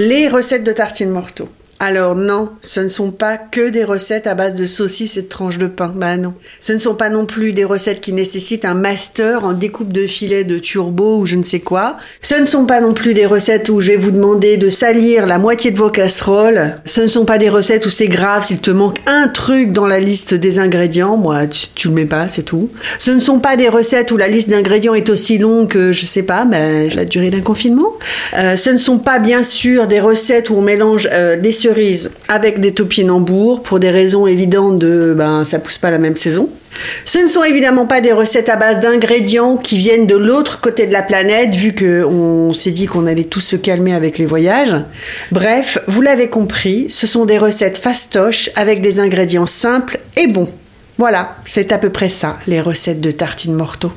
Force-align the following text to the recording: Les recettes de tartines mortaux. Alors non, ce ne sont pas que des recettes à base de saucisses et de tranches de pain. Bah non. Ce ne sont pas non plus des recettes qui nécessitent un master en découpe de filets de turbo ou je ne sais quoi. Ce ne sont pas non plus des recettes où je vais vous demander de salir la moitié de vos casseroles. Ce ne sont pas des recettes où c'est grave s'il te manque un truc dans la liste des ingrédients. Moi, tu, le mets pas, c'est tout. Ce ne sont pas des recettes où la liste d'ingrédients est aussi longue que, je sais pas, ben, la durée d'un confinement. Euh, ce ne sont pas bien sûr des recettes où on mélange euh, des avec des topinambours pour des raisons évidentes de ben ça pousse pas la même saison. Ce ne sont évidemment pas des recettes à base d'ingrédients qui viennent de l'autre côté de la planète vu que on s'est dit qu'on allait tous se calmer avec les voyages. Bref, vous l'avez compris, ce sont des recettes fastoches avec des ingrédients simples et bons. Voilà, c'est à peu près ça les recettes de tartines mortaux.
Les 0.00 0.28
recettes 0.28 0.62
de 0.62 0.70
tartines 0.70 1.10
mortaux. 1.10 1.48
Alors 1.80 2.16
non, 2.16 2.48
ce 2.60 2.80
ne 2.80 2.88
sont 2.88 3.12
pas 3.12 3.36
que 3.36 3.68
des 3.68 3.84
recettes 3.84 4.26
à 4.26 4.34
base 4.34 4.56
de 4.56 4.66
saucisses 4.66 5.16
et 5.16 5.22
de 5.22 5.28
tranches 5.28 5.58
de 5.58 5.68
pain. 5.68 5.92
Bah 5.94 6.16
non. 6.16 6.34
Ce 6.60 6.72
ne 6.72 6.78
sont 6.78 6.96
pas 6.96 7.08
non 7.08 7.24
plus 7.24 7.52
des 7.52 7.64
recettes 7.64 8.00
qui 8.00 8.12
nécessitent 8.12 8.64
un 8.64 8.74
master 8.74 9.44
en 9.44 9.52
découpe 9.52 9.92
de 9.92 10.08
filets 10.08 10.42
de 10.42 10.58
turbo 10.58 11.20
ou 11.20 11.26
je 11.26 11.36
ne 11.36 11.44
sais 11.44 11.60
quoi. 11.60 11.96
Ce 12.20 12.34
ne 12.34 12.46
sont 12.46 12.66
pas 12.66 12.80
non 12.80 12.94
plus 12.94 13.14
des 13.14 13.26
recettes 13.26 13.68
où 13.68 13.80
je 13.80 13.92
vais 13.92 13.96
vous 13.96 14.10
demander 14.10 14.56
de 14.56 14.68
salir 14.68 15.24
la 15.26 15.38
moitié 15.38 15.70
de 15.70 15.76
vos 15.76 15.90
casseroles. 15.90 16.74
Ce 16.84 17.00
ne 17.00 17.06
sont 17.06 17.24
pas 17.24 17.38
des 17.38 17.48
recettes 17.48 17.86
où 17.86 17.90
c'est 17.90 18.08
grave 18.08 18.44
s'il 18.44 18.58
te 18.58 18.72
manque 18.72 18.98
un 19.06 19.28
truc 19.28 19.70
dans 19.70 19.86
la 19.86 20.00
liste 20.00 20.34
des 20.34 20.58
ingrédients. 20.58 21.16
Moi, 21.16 21.46
tu, 21.46 21.86
le 21.88 21.94
mets 21.94 22.06
pas, 22.06 22.28
c'est 22.28 22.42
tout. 22.42 22.70
Ce 22.98 23.12
ne 23.12 23.20
sont 23.20 23.38
pas 23.38 23.56
des 23.56 23.68
recettes 23.68 24.10
où 24.10 24.16
la 24.16 24.26
liste 24.26 24.50
d'ingrédients 24.50 24.94
est 24.94 25.08
aussi 25.10 25.38
longue 25.38 25.68
que, 25.68 25.92
je 25.92 26.06
sais 26.06 26.24
pas, 26.24 26.44
ben, 26.44 26.90
la 26.92 27.04
durée 27.04 27.30
d'un 27.30 27.40
confinement. 27.40 27.92
Euh, 28.36 28.56
ce 28.56 28.70
ne 28.70 28.78
sont 28.78 28.98
pas 28.98 29.20
bien 29.20 29.44
sûr 29.44 29.86
des 29.86 30.00
recettes 30.00 30.50
où 30.50 30.56
on 30.56 30.62
mélange 30.62 31.08
euh, 31.12 31.36
des 31.36 31.52
avec 32.28 32.60
des 32.60 32.72
topinambours 32.72 33.62
pour 33.62 33.78
des 33.78 33.90
raisons 33.90 34.26
évidentes 34.26 34.78
de 34.78 35.14
ben 35.16 35.44
ça 35.44 35.58
pousse 35.58 35.78
pas 35.78 35.90
la 35.90 35.98
même 35.98 36.16
saison. 36.16 36.48
Ce 37.04 37.18
ne 37.18 37.26
sont 37.26 37.44
évidemment 37.44 37.86
pas 37.86 38.00
des 38.00 38.12
recettes 38.12 38.48
à 38.48 38.56
base 38.56 38.80
d'ingrédients 38.80 39.56
qui 39.56 39.78
viennent 39.78 40.06
de 40.06 40.16
l'autre 40.16 40.60
côté 40.60 40.86
de 40.86 40.92
la 40.92 41.02
planète 41.02 41.54
vu 41.54 41.72
que 41.72 42.04
on 42.04 42.52
s'est 42.52 42.70
dit 42.70 42.86
qu'on 42.86 43.06
allait 43.06 43.24
tous 43.24 43.40
se 43.40 43.56
calmer 43.56 43.94
avec 43.94 44.18
les 44.18 44.26
voyages. 44.26 44.74
Bref, 45.32 45.78
vous 45.86 46.02
l'avez 46.02 46.28
compris, 46.28 46.86
ce 46.88 47.06
sont 47.06 47.24
des 47.24 47.38
recettes 47.38 47.78
fastoches 47.78 48.50
avec 48.54 48.80
des 48.80 49.00
ingrédients 49.00 49.46
simples 49.46 49.98
et 50.16 50.26
bons. 50.26 50.48
Voilà, 50.98 51.36
c'est 51.44 51.72
à 51.72 51.78
peu 51.78 51.90
près 51.90 52.08
ça 52.08 52.38
les 52.46 52.60
recettes 52.60 53.00
de 53.00 53.10
tartines 53.10 53.54
mortaux. 53.54 53.92